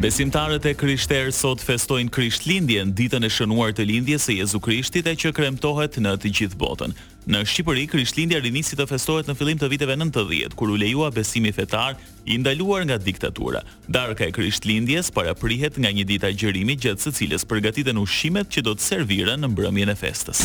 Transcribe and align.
Besimtarët 0.00 0.64
e 0.64 0.70
Krishterë 0.80 1.28
sot 1.36 1.60
festojnë 1.60 2.08
Krishtlindjen, 2.14 2.94
ditën 2.96 3.20
e 3.20 3.28
shënuar 3.28 3.74
të 3.76 3.84
lindjes 3.84 4.24
së 4.30 4.38
Jezu 4.38 4.56
Krishtit, 4.64 5.04
e 5.04 5.12
që 5.12 5.34
kremtohet 5.36 5.98
në 6.00 6.14
të 6.22 6.30
gjithë 6.38 6.56
botën. 6.62 6.94
Në 7.28 7.42
Shqipëri, 7.44 7.82
Krishtlindja 7.92 8.40
rinisi 8.40 8.78
të 8.80 8.86
festohet 8.94 9.28
në 9.28 9.36
fillim 9.36 9.60
të 9.60 9.68
viteve 9.74 9.98
90, 10.00 10.56
kur 10.56 10.72
u 10.72 10.78
lejua 10.80 11.12
besimi 11.12 11.52
fetar 11.52 11.98
i 12.24 12.38
ndaluar 12.40 12.86
nga 12.88 12.96
diktatura. 12.98 13.60
Darka 13.92 14.24
e 14.30 14.32
Krishtlindjes 14.32 15.12
para 15.12 15.36
prihet 15.36 15.76
nga 15.76 15.92
një 15.92 16.06
ditë 16.14 16.32
agjërimi 16.32 16.80
gjatë 16.80 17.04
së 17.10 17.14
cilës 17.20 17.44
përgatiten 17.52 18.00
ushqimet 18.00 18.48
që 18.56 18.64
do 18.70 18.78
të 18.78 18.86
serviren 18.88 19.44
në 19.44 19.52
mbrëmjen 19.52 19.92
e 19.92 19.96
festës. 20.00 20.40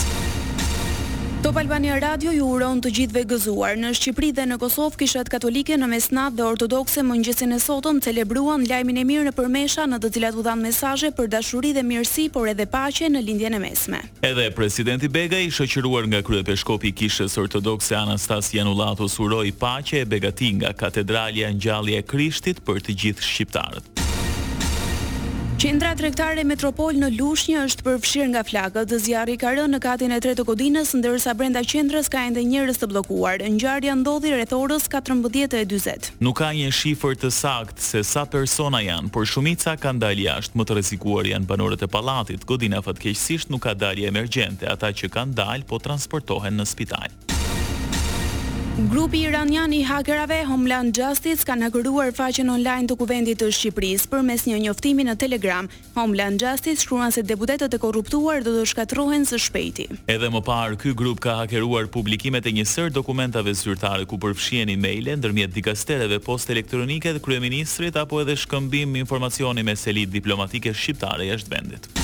Top 1.46 1.58
Albania 1.62 2.00
Radio 2.02 2.32
ju 2.34 2.46
uron 2.50 2.80
të 2.82 2.90
gjithëve 2.90 3.22
gëzuar. 3.30 3.76
Në 3.78 3.92
Shqipëri 4.00 4.32
dhe 4.34 4.44
në 4.50 4.56
Kosovë 4.64 4.98
kishat 4.98 5.28
katolike 5.30 5.76
në 5.78 5.86
mesnat 5.92 6.34
dhe 6.34 6.42
ortodokse 6.42 7.04
mëngjesin 7.06 7.52
e 7.54 7.60
sotëm 7.62 8.00
celebruan 8.02 8.64
lajmin 8.66 8.98
e 8.98 9.04
mirë 9.06 9.28
në 9.28 9.34
përmesha 9.38 9.84
në 9.86 10.00
të 10.02 10.10
cilat 10.16 10.40
u 10.42 10.46
dhanë 10.48 10.66
mesazhe 10.66 11.12
për 11.14 11.30
dashuri 11.36 11.70
dhe 11.78 11.84
mirësi, 11.86 12.26
por 12.34 12.50
edhe 12.50 12.66
paqe 12.66 13.12
në 13.14 13.22
lindjen 13.28 13.54
e 13.54 13.60
mesme. 13.62 14.00
Edhe 14.26 14.48
presidenti 14.58 15.06
Bega 15.20 15.38
i 15.38 15.52
shoqëruar 15.54 16.10
nga 16.10 16.24
kryepeshkopi 16.26 16.90
i 16.90 16.96
kishës 17.04 17.38
ortodokse 17.44 17.94
Anastas 18.02 18.50
Janullatos 18.58 19.20
uroi 19.22 19.54
paqe 19.62 20.02
e 20.02 20.10
begati 20.16 20.50
nga 20.58 20.74
katedralja 20.74 21.54
Ngjallje 21.60 22.00
e 22.02 22.08
Krishtit 22.14 22.64
për 22.66 22.82
të 22.90 22.98
gjithë 23.04 23.28
shqiptarët. 23.30 24.02
Qendra 25.56 25.94
tregtare 25.96 26.44
Metropol 26.44 26.98
në 27.00 27.08
Lushnjë 27.16 27.62
është 27.64 27.86
përfshirë 27.86 28.26
nga 28.34 28.42
flakët. 28.44 28.92
Zjarri 29.00 29.38
ka 29.40 29.54
rënë 29.56 29.72
në 29.72 29.80
katin 29.86 30.12
e 30.12 30.18
3 30.22 30.34
të 30.36 30.44
Kodinës, 30.50 30.92
ndërsa 31.00 31.32
brenda 31.40 31.62
qendrës 31.64 32.10
ka 32.12 32.26
ende 32.28 32.42
njerëz 32.44 32.82
të 32.82 32.90
bllokuar. 32.92 33.40
Ngjarja 33.48 33.96
ndodhi 34.02 34.34
rreth 34.36 34.52
orës 34.54 34.90
14:40. 34.92 36.12
Nuk 36.20 36.36
ka 36.42 36.50
një 36.60 36.68
shifër 36.76 37.16
të 37.22 37.32
saktë 37.40 37.88
se 37.88 38.04
sa 38.04 38.26
persona 38.36 38.82
janë, 38.84 39.14
por 39.16 39.24
shumica 39.26 39.78
kanë 39.80 40.04
dalë 40.04 40.26
jashtë. 40.28 40.60
Më 40.60 40.64
të 40.68 40.76
rrezikuar 40.76 41.30
janë 41.32 41.48
banorët 41.54 41.88
e 41.88 41.92
pallatit. 41.96 42.44
Godina 42.52 42.84
fatkeqësisht 42.84 43.48
nuk 43.50 43.64
ka 43.64 43.74
dalje 43.74 44.12
emergjente. 44.12 44.68
Ata 44.76 44.92
që 44.92 45.08
kanë 45.16 45.40
dalë 45.40 45.70
po 45.72 45.80
transportohen 45.80 46.60
në 46.60 46.68
spital. 46.76 47.16
Grupi 48.78 49.22
iranian 49.22 49.72
i 49.74 49.84
hakerave 49.88 50.44
Homeland 50.46 50.96
Justice 51.00 51.46
kanë 51.48 51.70
hakeruar 51.70 52.10
faqen 52.12 52.50
online 52.52 52.84
të 52.92 52.98
Kuvendit 53.00 53.40
të 53.40 53.48
Shqipërisë 53.56 54.10
përmes 54.12 54.44
një 54.50 54.58
njoftimi 54.66 55.06
në 55.08 55.14
Telegram. 55.22 55.70
Homeland 55.96 56.44
Justice 56.44 56.84
shkruan 56.84 57.16
se 57.16 57.24
deputetët 57.24 57.72
e 57.72 57.80
korruptuar 57.80 58.44
do 58.44 58.52
të 58.58 58.66
shkatërrohen 58.74 59.24
së 59.32 59.40
shpejti. 59.46 59.88
Edhe 60.12 60.28
më 60.28 60.44
parë, 60.44 60.76
ky 60.84 60.92
grup 60.92 61.24
ka 61.24 61.38
hakeruar 61.46 61.88
publikimet 61.88 62.44
e 62.44 62.56
një 62.58 62.90
dokumentave 62.92 63.54
zyrtare 63.56 64.04
ku 64.06 64.20
përfshihen 64.20 64.68
emailë 64.76 65.16
ndërmjet 65.22 65.56
dikastereve 65.56 66.20
post 66.20 66.50
elektronike 66.50 67.16
të 67.16 67.24
kryeministrit 67.24 67.96
apo 67.96 68.20
edhe 68.22 68.36
shkëmbim 68.36 68.96
informacioni 69.00 69.64
me 69.64 69.76
selit 69.76 70.12
diplomatike 70.12 70.74
shqiptare 70.74 71.32
jashtë 71.32 71.50
vendit. 71.56 72.04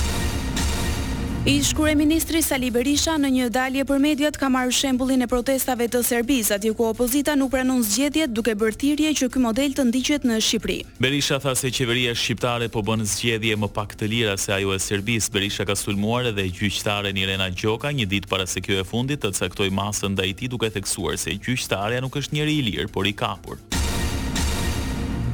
I 1.44 1.58
shkure 1.58 1.94
ministri 1.98 2.38
Sali 2.38 2.68
Berisha 2.70 3.16
në 3.18 3.28
një 3.34 3.46
dalje 3.50 3.82
për 3.88 3.98
mediat 3.98 4.36
ka 4.38 4.46
marrë 4.46 4.70
shembulin 4.76 5.24
e 5.24 5.26
protestave 5.26 5.88
të 5.90 6.02
Serbis, 6.06 6.52
ati 6.54 6.70
ku 6.70 6.84
opozita 6.86 7.34
nuk 7.34 7.50
pranun 7.50 7.82
zgjedjet 7.82 8.30
duke 8.30 8.54
bërtirje 8.54 9.10
që 9.18 9.26
ky 9.34 9.42
model 9.42 9.74
të 9.74 9.88
ndiqet 9.88 10.22
në 10.28 10.38
Shqipri. 10.38 10.76
Berisha 11.02 11.40
tha 11.42 11.56
se 11.58 11.72
qeveria 11.74 12.14
shqiptare 12.14 12.70
po 12.70 12.84
bën 12.86 13.02
zgjedje 13.10 13.58
më 13.58 13.72
pak 13.74 13.98
të 13.98 14.12
lira 14.14 14.36
se 14.38 14.54
ajo 14.54 14.70
e 14.70 14.78
Serbis. 14.86 15.26
Berisha 15.34 15.66
ka 15.66 15.74
sulmuar 15.74 16.30
edhe 16.30 16.46
gjyqtare 16.46 17.10
një 17.10 17.26
rena 17.32 17.50
gjoka 17.50 17.90
një 17.90 18.06
ditë 18.14 18.30
para 18.30 18.46
se 18.46 18.62
kjo 18.62 18.78
e 18.78 18.86
fundit 18.86 19.26
të 19.26 19.34
caktoi 19.42 19.70
masën 19.74 20.14
ndaj 20.14 20.30
i 20.30 20.38
ti 20.44 20.52
duke 20.54 20.70
theksuar 20.70 21.18
se 21.18 21.34
gjyqtarea 21.42 21.98
nuk 22.06 22.22
është 22.22 22.38
njëri 22.38 22.58
i 22.62 22.66
lirë, 22.70 22.90
por 22.94 23.10
i 23.10 23.16
kapur. 23.18 23.58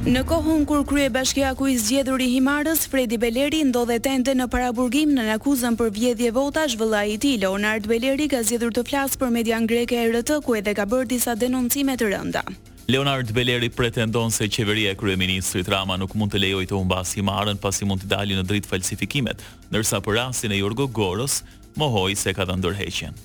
Në 0.07 0.21
kohën 0.23 0.61
kur 0.63 0.85
krye 0.87 1.09
bashkja 1.11 1.49
ku 1.59 1.65
i 1.67 1.73
zgjedhur 1.75 2.21
i 2.23 2.29
Himarës, 2.31 2.85
Fredi 2.87 3.17
Beleri 3.19 3.65
ndodhe 3.67 3.97
tente 3.99 4.31
në 4.31 4.45
paraburgim 4.51 5.09
në 5.11 5.25
nakuzën 5.27 5.75
për 5.75 5.89
vjedhje 5.91 6.29
vota 6.37 6.61
zhvëlla 6.71 7.01
i 7.11 7.17
ti, 7.19 7.33
Leonard 7.41 7.83
Beleri 7.91 8.29
ka 8.31 8.39
zgjedhur 8.47 8.71
të 8.77 8.85
flasë 8.87 9.19
për 9.19 9.33
median 9.35 9.67
greke 9.67 9.99
e 9.99 10.05
rëtë, 10.13 10.37
ku 10.47 10.55
edhe 10.55 10.71
ka 10.77 10.85
bërë 10.87 11.09
disa 11.11 11.35
denoncime 11.35 11.97
të 11.99 12.09
rënda. 12.13 12.45
Leonard 12.87 13.33
Beleri 13.35 13.67
pretendon 13.69 14.31
se 14.31 14.47
qeveria 14.47 14.93
e 14.93 14.97
kryeministrit 14.97 15.67
Rama 15.69 15.97
nuk 15.99 16.15
mund 16.15 16.31
të 16.33 16.41
lejoj 16.45 16.63
të 16.71 16.77
umbas 16.79 17.11
Himarën 17.19 17.59
pasi 17.61 17.83
mund 17.85 18.05
të 18.07 18.13
dalin 18.15 18.39
në 18.39 18.47
dritë 18.49 18.71
falsifikimet, 18.71 19.43
nërsa 19.75 19.99
për 20.01 20.15
rasin 20.23 20.55
e 20.55 20.61
Jurgo 20.63 20.87
Goros, 20.87 21.41
mohoj 21.75 22.15
se 22.15 22.33
ka 22.33 22.47
dhe 22.49 22.55
ndërheqjen. 22.63 23.19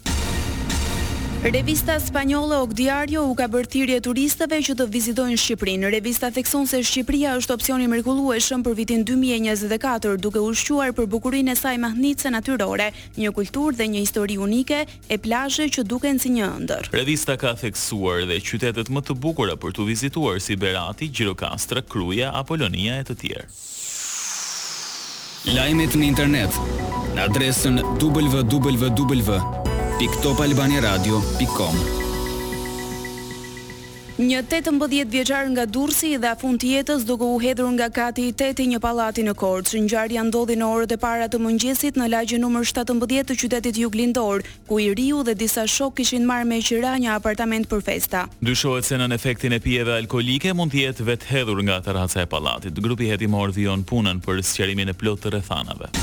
Revista 1.53 1.99
spanjolle 2.01 2.65
Diario 2.73 3.27
u 3.29 3.35
ka 3.37 3.45
bërë 3.53 3.69
thirrje 3.69 3.99
turistëve 4.01 4.63
që 4.65 4.75
të 4.81 4.85
vizitojnë 4.89 5.37
Shqipërinë. 5.37 5.89
Revista 5.93 6.31
thekson 6.33 6.65
se 6.67 6.79
Shqipëria 6.81 7.35
është 7.37 7.53
opsioni 7.53 7.85
mrekullueshëm 7.93 8.63
për 8.65 8.73
vitin 8.79 9.05
2024, 9.05 10.15
duke 10.25 10.41
ushquar 10.41 10.95
për 10.97 11.05
bukurinë 11.13 11.53
e 11.53 11.55
saj 11.61 11.75
mahnitse 11.85 12.33
natyrore, 12.33 12.87
një 13.21 13.33
kulturë 13.37 13.77
dhe 13.77 13.89
një 13.93 14.01
histori 14.07 14.39
unike 14.41 14.87
e 15.13 15.19
plazhe 15.21 15.69
që 15.69 15.85
duken 15.85 16.17
si 16.19 16.33
një 16.33 16.49
ëndër. 16.63 16.89
Revista 16.97 17.37
ka 17.37 17.53
theksuar 17.61 18.25
dhe 18.33 18.41
qytetet 18.41 18.89
më 18.89 19.05
të 19.11 19.19
bukura 19.27 19.59
për 19.61 19.77
të 19.77 19.87
vizituar 19.91 20.41
si 20.41 20.57
Berati, 20.57 21.11
Gjirokastra, 21.13 21.85
Kruja, 21.85 22.33
Apolonia 22.41 22.97
e 23.03 23.05
të 23.11 23.19
tjerë. 23.21 23.45
Lajmet 25.59 25.93
në 26.01 26.09
internet 26.09 26.57
në 27.13 27.29
adresën 27.29 27.77
www.shqipëria.org 28.01 29.64
www.topalbaniradio.com 29.95 31.77
Një 34.17 34.39
18 34.41 34.71
mbëdhjet 34.77 35.11
vjeqar 35.11 35.47
nga 35.53 35.65
dursi 35.67 36.11
dhe 36.23 36.31
a 36.31 36.35
fund 36.39 36.59
tjetës 36.63 37.05
duke 37.07 37.27
u 37.27 37.37
hedhur 37.43 37.71
nga 37.77 37.89
kati 37.97 38.25
i 38.31 38.33
teti 38.33 38.67
një 38.71 38.81
palati 38.83 39.23
në 39.27 39.35
korë, 39.39 39.63
që 39.71 39.83
njërë 39.87 40.17
janë 40.19 40.35
dodi 40.35 40.57
në 40.59 40.67
orët 40.71 40.95
e 40.95 40.99
para 41.03 41.29
të 41.31 41.39
mëngjesit 41.43 41.99
në 41.99 42.09
lagjë 42.13 42.41
nëmër 42.43 42.69
7 42.71 42.87
të 42.91 42.97
mbëdhjet 42.99 43.31
të 43.33 43.39
qytetit 43.43 43.81
ju 43.85 43.91
Lindor, 43.95 44.43
ku 44.71 44.81
i 44.83 44.91
riu 44.99 45.23
dhe 45.27 45.35
disa 45.39 45.67
shok 45.67 45.99
kishin 46.03 46.27
marrë 46.31 46.49
me 46.51 46.61
qira 46.63 46.97
një 46.99 47.15
apartament 47.19 47.71
për 47.71 47.87
festa. 47.91 48.27
Dushohet 48.43 48.87
se 48.87 48.99
në 48.99 49.11
efektin 49.19 49.55
e 49.59 49.63
pjeve 49.67 49.95
alkoholike 50.01 50.55
mund 50.59 50.75
tjetë 50.75 51.07
vetë 51.11 51.31
hedhur 51.35 51.63
nga 51.63 51.79
të 51.87 51.95
e 52.27 52.27
palatit. 52.27 52.81
Grupi 52.87 53.11
heti 53.15 53.31
morë 53.31 53.83
punën 53.87 54.23
për 54.27 54.43
sëqerimin 54.43 54.95
e 54.95 54.99
plot 55.05 55.23
të 55.27 55.39
rethanave. 55.39 55.95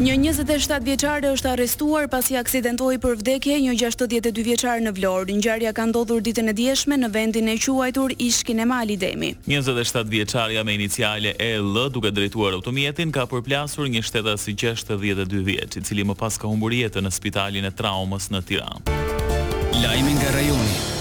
Një 0.00 0.14
27 0.32 0.80
vjeçare 0.80 1.28
është 1.34 1.50
arrestuar 1.50 2.06
pasi 2.08 2.38
aksidentoi 2.40 2.96
për 3.02 3.18
vdekje 3.20 3.56
një 3.60 3.74
62 3.82 4.40
vjeçar 4.46 4.78
në 4.80 4.94
Vlorë. 4.96 5.34
Ngjarja 5.36 5.74
ka 5.76 5.84
ndodhur 5.90 6.22
ditën 6.24 6.48
e 6.48 6.54
djeshme 6.56 6.96
në 6.96 7.10
vendin 7.12 7.50
e 7.52 7.58
quajtur 7.60 8.14
Ishkin 8.16 8.62
e 8.64 8.64
Mali 8.64 8.96
Demi. 8.96 9.34
27 9.44 10.08
vjeçarja 10.08 10.62
me 10.64 10.72
iniciale 10.74 11.34
EL 11.38 11.90
duke 11.92 12.10
drejtuar 12.16 12.56
automjetin 12.56 13.12
ka 13.12 13.26
përplasur 13.28 13.90
një 13.92 14.00
shtetas 14.00 14.40
si 14.48 14.54
62 14.54 15.42
vjeç, 15.50 15.76
i 15.76 15.82
cili 15.84 16.04
më 16.08 16.16
pas 16.22 16.40
ka 16.40 16.48
humbur 16.48 16.72
jetën 16.72 17.04
në 17.04 17.12
spitalin 17.12 17.68
e 17.68 17.74
traumës 17.82 18.30
në 18.32 18.40
Tiranë. 18.48 18.96
Lajmi 19.84 20.16
nga 20.16 20.32
rajoni. 20.38 20.96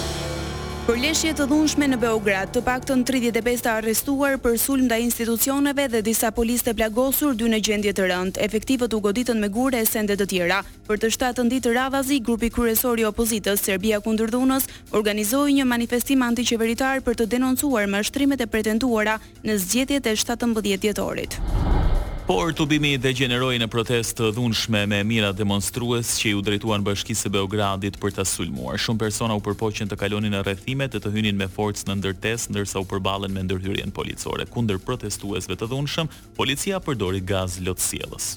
Për 0.89 0.97
leshje 0.97 1.35
të 1.38 1.45
dhunshme 1.45 1.85
në 1.85 1.97
Beograd, 2.01 2.50
të 2.50 2.63
pak 2.66 2.81
të 2.89 2.95
në 2.97 3.03
35 3.05 3.59
të 3.61 3.69
arrestuar 3.75 4.39
për 4.41 4.55
sulm 4.57 4.88
dhe 4.89 4.97
institucioneve 5.05 5.83
dhe 5.94 6.00
disa 6.07 6.31
polis 6.33 6.63
të 6.66 6.73
plagosur 6.79 7.35
dy 7.38 7.45
në 7.51 7.59
gjendje 7.67 7.94
të 7.94 8.07
rënd, 8.09 8.39
efektivët 8.41 8.95
u 8.97 9.01
goditën 9.05 9.38
me 9.38 9.51
gure 9.53 9.77
e 9.77 9.85
sendet 9.85 10.17
të 10.17 10.25
tjera. 10.31 10.59
Për 10.89 10.97
të 11.03 11.11
shtatë 11.13 11.44
të 11.44 11.45
nditë 11.51 11.73
ravazi, 11.77 12.17
grupi 12.25 12.50
kërësori 12.50 13.05
opozitës, 13.05 13.61
Serbia 13.69 14.01
kundërdhunës, 14.01 14.66
organizoi 14.97 15.59
një 15.59 15.67
manifestim 15.69 16.25
antiqeveritar 16.25 17.03
për 17.06 17.19
të 17.21 17.29
denoncuar 17.35 17.85
më 17.85 18.01
shtrimet 18.09 18.41
e 18.41 18.50
pretenduara 18.50 19.19
në 19.45 19.59
zgjetjet 19.67 20.09
e 20.09 20.16
17 20.23 20.89
jetorit. 20.89 21.38
Por 22.29 22.51
të 22.53 22.66
bimi 22.69 22.91
dhe 23.01 23.09
gjeneroj 23.17 23.56
në 23.57 23.65
protest 23.74 24.19
të 24.19 24.27
dhunshme 24.36 24.83
me 24.92 25.00
mira 25.03 25.31
demonstrues 25.33 26.12
që 26.21 26.36
ju 26.36 26.42
drejtuan 26.45 26.83
bashkisë 26.86 27.25
e 27.25 27.31
Beogradit 27.33 27.95
për 27.98 28.12
të 28.19 28.25
sulmuar. 28.30 28.77
Shumë 28.77 29.01
persona 29.01 29.33
u 29.33 29.42
përpoqen 29.48 29.89
të 29.89 29.98
kalonin 29.98 30.38
e 30.38 30.44
rethimet 30.45 30.94
e 30.94 31.01
të 31.01 31.09
hynin 31.15 31.39
me 31.42 31.48
forcë 31.50 31.88
në 31.89 31.95
ndërtes, 32.03 32.45
ndërsa 32.53 32.83
u 32.83 32.86
përbalen 32.92 33.33
me 33.33 33.48
ndërhyrien 33.48 33.89
policore. 33.98 34.45
Kundër 34.45 34.77
protestuesve 34.86 35.57
të 35.57 35.71
dhunshëm, 35.74 36.13
policia 36.38 36.77
përdori 36.86 37.25
gaz 37.33 37.57
lotësielës. 37.65 38.30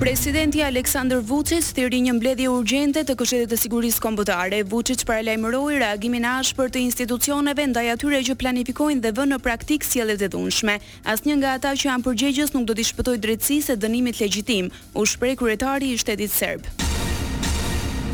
Presidenti 0.00 0.62
Aleksandr 0.64 1.18
Vučić 1.30 1.66
thiri 1.76 1.98
një 2.00 2.14
mbledhje 2.16 2.46
urgjente 2.48 3.02
të 3.04 3.16
Këshillit 3.20 3.50
të 3.52 3.58
Sigurisë 3.60 4.00
Kombëtare. 4.00 4.62
Vučić 4.72 5.02
paralajmëroi 5.04 5.76
reagimin 5.84 6.24
ashpër 6.24 6.72
të 6.72 6.80
institucioneve 6.86 7.66
ndaj 7.74 7.84
atyre 7.98 8.22
që 8.30 8.38
planifikojnë 8.42 9.04
dhe 9.04 9.12
vënë 9.18 9.34
në 9.36 9.42
praktik 9.44 9.84
sjelljet 9.84 10.24
e 10.24 10.32
dhunshme. 10.32 10.78
Asnjë 11.04 11.36
nga 11.42 11.52
ata 11.60 11.76
që 11.76 11.92
janë 11.92 12.06
përgjegjës 12.08 12.54
nuk 12.56 12.64
do 12.72 12.78
të 12.80 12.88
shpëtojë 12.94 13.24
drejtësisë 13.26 13.74
së 13.74 13.78
dënimit 13.84 14.24
legjitim, 14.24 14.72
u 14.96 15.04
shpreh 15.04 15.36
kryetari 15.36 15.92
i 15.92 16.00
shtetit 16.00 16.32
serb. 16.32 16.88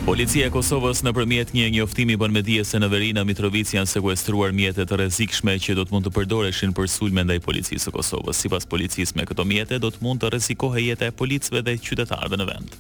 Policia 0.07 0.47
e 0.47 0.53
Kosovës 0.55 1.01
në 1.03 1.11
përmjet 1.17 1.49
një 1.51 1.65
njoftimi 1.75 2.15
bën 2.21 2.31
me 2.31 2.39
dje 2.47 2.63
se 2.65 2.79
në 2.79 2.89
Verina 2.93 3.25
Mitrovic 3.27 3.73
janë 3.75 3.91
sekuestruar 3.91 4.53
mjetet 4.55 4.93
rezikshme 5.01 5.57
që 5.65 5.75
do 5.75 5.83
të 5.83 5.93
mund 5.97 6.07
të 6.07 6.13
përdoreshin 6.15 6.77
për 6.79 6.87
sulme 6.93 7.25
ndaj 7.27 7.41
policisë 7.43 7.91
e 7.91 7.95
Kosovës. 7.97 8.39
Si 8.39 8.47
pas 8.53 8.63
policisë 8.71 9.19
me 9.19 9.27
këto 9.27 9.43
mjetet, 9.51 9.83
do 9.83 9.91
të 9.91 10.05
mund 10.07 10.23
të 10.23 10.31
rezikohe 10.37 10.79
jetë 10.87 11.11
e 11.11 11.17
policve 11.25 11.59
dhe 11.67 11.75
qytetarve 11.83 12.39
në 12.39 12.47
vend. 12.53 12.79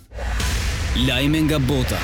Lajme 1.02 1.42
nga 1.48 1.58
bota 1.58 1.98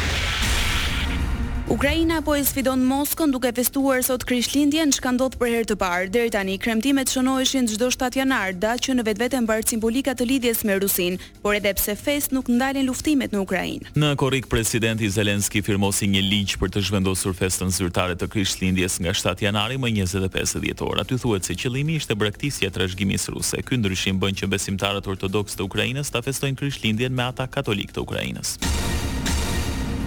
Ukraina 1.72 2.20
po 2.20 2.34
e 2.36 2.44
sfidon 2.44 2.84
Moskën 2.84 3.30
duke 3.32 3.48
festuar 3.56 4.02
sot 4.04 4.26
Krishtlindjen, 4.28 4.90
çka 4.92 5.08
ndodh 5.16 5.38
për 5.40 5.48
herë 5.54 5.68
të 5.70 5.76
parë. 5.80 6.08
Deri 6.12 6.28
tani 6.34 6.58
kremtimet 6.60 7.08
shënoheshin 7.08 7.64
çdo 7.70 7.86
7 7.90 8.18
janar, 8.20 8.52
da 8.60 8.74
që 8.76 8.92
në 8.98 9.06
vetvete 9.08 9.40
mbart 9.40 9.70
simbolika 9.72 10.12
të 10.12 10.26
lidhjes 10.28 10.60
me 10.68 10.76
Rusin, 10.82 11.16
por 11.40 11.54
edhe 11.56 11.72
pse 11.78 11.94
fest 11.96 12.34
nuk 12.36 12.50
ndalen 12.52 12.84
luftimet 12.90 13.32
në 13.32 13.40
Ukrainë. 13.46 13.92
Në 13.96 14.10
korrik 14.20 14.50
presidenti 14.52 15.08
Zelenski 15.16 15.62
firmosi 15.64 16.10
një 16.12 16.22
ligj 16.26 16.58
për 16.60 16.74
të 16.76 16.82
zhvendosur 16.90 17.32
festën 17.40 17.72
zyrtare 17.72 18.18
të 18.20 18.28
Krishtlindjes 18.34 18.98
nga 19.00 19.16
7 19.16 19.46
janari 19.48 19.80
më 19.80 19.94
25 20.02 20.60
dhjetor. 20.66 21.00
Aty 21.06 21.16
thuhet 21.24 21.48
se 21.48 21.56
qëllimi 21.56 21.96
ishte 22.02 22.12
braktisja 22.20 22.68
e 22.68 22.74
trashëgimisë 22.76 23.32
ruse. 23.32 23.64
Ky 23.64 23.80
ndryshim 23.80 24.20
bën 24.20 24.36
që 24.42 24.50
besimtarët 24.58 25.08
ortodoks 25.08 25.56
të 25.56 25.64
Ukrainës 25.70 26.12
ta 26.12 26.20
festojnë 26.28 26.60
Krishtlindjen 26.60 27.16
me 27.16 27.30
ata 27.32 27.48
katolik 27.48 27.96
të 27.96 28.04
Ukrainës. 28.04 28.54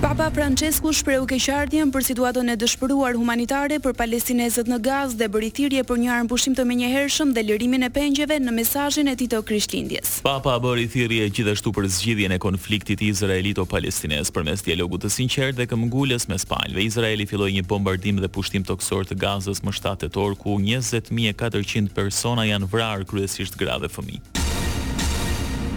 Papa 0.02 0.28
Francesku 0.30 0.92
shpreu 0.92 1.24
keqardhjen 1.26 1.88
për 1.96 2.04
situatën 2.04 2.52
e 2.52 2.56
dëshpëruar 2.60 3.16
humanitare 3.16 3.78
për 3.80 3.96
palestinezët 3.96 4.68
në 4.68 4.78
Gazë 4.84 5.18
dhe 5.22 5.30
bëri 5.32 5.50
thirrje 5.56 5.84
për 5.88 6.00
një 6.02 6.10
armbushim 6.18 6.56
të 6.58 6.66
menjëhershëm 6.68 7.32
dhe 7.38 7.44
lirimin 7.48 7.88
e 7.88 7.90
pengjeve 7.96 8.36
në 8.44 8.54
mesazhin 8.58 9.08
e 9.08 9.16
tij 9.16 9.30
të 9.32 9.40
Krishtlindjes. 9.48 10.18
Papa 10.28 10.58
bëri 10.60 10.86
thirrje 10.92 11.30
gjithashtu 11.38 11.72
për 11.78 11.88
zgjidhjen 11.96 12.36
e 12.38 12.42
konfliktit 12.44 13.06
izraelito-palestinez 13.08 14.34
përmes 14.36 14.66
dialogut 14.68 15.06
të 15.08 15.14
sinqertë 15.16 15.62
dhe 15.64 15.70
këmbëngulës 15.74 16.28
mes 16.34 16.46
palëve. 16.52 16.86
Izraeli 16.90 17.30
filloi 17.32 17.54
një 17.56 17.66
bombardim 17.72 18.20
dhe 18.20 18.30
pushtim 18.36 18.68
toksor 18.68 19.08
të 19.10 19.18
Gazës 19.24 19.64
më 19.64 19.74
7 19.80 20.00
tetor 20.04 20.36
ku 20.36 20.60
20400 20.62 21.96
persona 21.96 22.44
janë 22.52 22.68
vrarë 22.76 23.08
kryesisht 23.14 23.56
gra 23.64 23.80
dhe 23.80 23.88
fëmijë. 23.96 24.44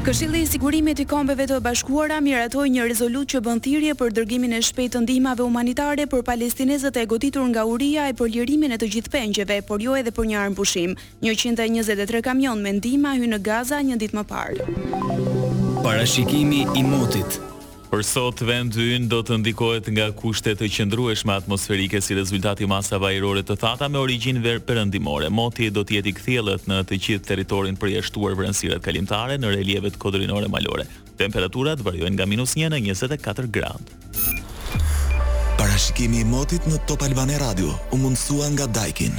Këshilli 0.08 0.40
i 0.40 0.46
Sigurimit 0.48 0.96
të 0.96 1.04
Kombeve 1.04 1.44
të 1.44 1.58
Bashkuara 1.60 2.16
miratoi 2.24 2.70
një 2.72 2.86
rezolutë 2.88 3.34
që 3.34 3.40
bën 3.44 3.58
thirrje 3.66 3.92
për 4.00 4.14
dërgimin 4.16 4.54
e 4.56 4.60
shpejtë 4.64 4.94
të 4.96 5.02
ndihmave 5.04 5.44
humanitare 5.44 6.06
për 6.08 6.22
palestinezët 6.24 6.96
e 6.96 7.02
goditur 7.10 7.44
nga 7.50 7.66
uria 7.68 8.06
e 8.08 8.14
për 8.16 8.30
lirimin 8.38 8.72
e 8.72 8.78
të 8.80 8.88
gjithë 8.94 9.12
pengjeve, 9.18 9.58
por 9.68 9.84
jo 9.84 9.98
edhe 10.00 10.08
për 10.16 10.30
një 10.32 10.40
armbushim. 10.46 10.96
123 11.20 12.24
kamion 12.24 12.64
me 12.64 12.72
ndihmë 12.80 13.12
hyn 13.20 13.36
në 13.36 13.42
Gaza 13.50 13.82
një 13.84 14.00
ditë 14.00 14.16
më 14.16 14.24
parë. 14.32 14.70
Parashikimi 15.84 16.64
i 16.80 16.86
motit 16.88 17.38
Për 17.88 18.02
sot 18.04 18.40
vend 18.44 18.74
do 19.08 19.18
të 19.24 19.38
ndikohet 19.40 19.86
nga 19.96 20.10
kushtet 20.12 20.58
të 20.60 20.66
qëndrueshme 20.74 21.32
atmosferike 21.32 22.02
si 22.04 22.12
rezultati 22.18 22.66
masave 22.68 23.08
ajrore 23.14 23.40
të 23.48 23.56
thata 23.62 23.88
me 23.88 23.96
origjinë 24.02 24.42
ver 24.44 24.58
perëndimore. 24.60 25.30
Moti 25.32 25.70
do 25.72 25.82
të 25.88 25.96
jetë 25.96 26.10
i 26.10 26.14
kthjellët 26.18 26.68
në 26.68 26.82
të 26.90 26.98
gjithë 27.06 27.28
territorin 27.30 27.80
për 27.80 27.94
jashtuar 27.96 28.36
vrensiret 28.36 28.84
kalimtare 28.84 29.38
në 29.40 29.54
relievet 29.54 29.96
kodrinore 30.04 30.52
malore. 30.52 30.84
Temperaturat 31.16 31.80
variojnë 31.80 32.18
nga 32.20 32.26
minus 32.28 32.52
-1 32.60 32.76
në 32.76 32.92
24 32.92 33.48
gradë. 33.56 33.88
Parashikimi 35.56 36.20
i 36.20 36.28
motit 36.34 36.68
në 36.68 36.84
Top 36.86 37.02
Albane 37.08 37.38
Radio 37.40 37.72
u 37.92 37.96
mundësua 37.96 38.52
nga 38.52 38.66
Daikin 38.66 39.16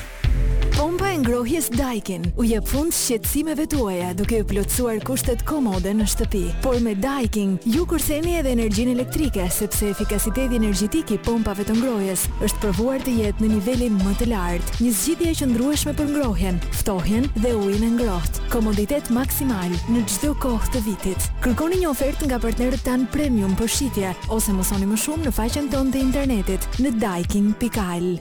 ngrohjes 1.20 1.68
Daikin, 1.76 2.24
u 2.40 2.44
jep 2.48 2.64
fund 2.70 2.94
shqetësimeve 2.96 3.66
tuaja 3.72 4.12
duke 4.16 4.38
u 4.40 4.46
plotësuar 4.48 5.00
kushtet 5.06 5.42
komode 5.48 5.92
në 5.98 6.06
shtëpi. 6.08 6.44
Por 6.64 6.78
me 6.84 6.94
Daikin, 6.96 7.58
ju 7.68 7.84
kurseni 7.90 8.38
edhe 8.40 8.54
energjinë 8.56 8.94
elektrike 8.96 9.48
sepse 9.52 9.90
efikasiteti 9.92 10.56
energjetik 10.60 11.12
i 11.12 11.20
pompave 11.26 11.66
të 11.68 11.76
ngrohjes 11.82 12.24
është 12.46 12.62
provuar 12.64 13.04
të 13.04 13.18
jetë 13.20 13.44
në 13.46 13.52
nivelin 13.58 14.00
më 14.06 14.16
të 14.22 14.30
lartë. 14.32 14.78
Një 14.86 14.94
zgjidhje 15.02 15.32
e 15.34 15.38
qëndrueshme 15.42 15.96
për 16.00 16.10
ngrohjen, 16.14 16.62
ftohjen 16.84 17.28
dhe 17.36 17.54
ujin 17.58 17.86
e 17.90 17.92
ngrohtë. 17.98 18.46
Komoditet 18.56 19.12
maksimal 19.20 19.76
në 19.92 20.06
çdo 20.14 20.34
kohë 20.46 20.72
të 20.76 20.86
vitit. 20.88 21.30
Kërkoni 21.44 21.84
një 21.84 21.92
ofertë 21.92 22.32
nga 22.32 22.40
partnerët 22.48 22.86
tan 22.88 23.08
premium 23.14 23.58
për 23.60 23.68
shitje 23.76 24.16
ose 24.38 24.56
mësoni 24.56 24.88
më 24.92 25.02
shumë 25.04 25.28
në 25.28 25.36
faqen 25.42 25.72
tonë 25.76 25.96
të 25.98 26.04
internetit 26.08 26.70
në 26.86 26.96
daikin.al. 27.04 28.12